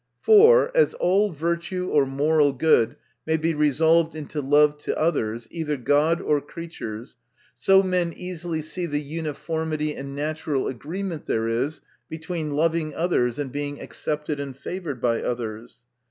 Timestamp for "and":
9.95-10.15, 13.37-13.51, 14.39-14.57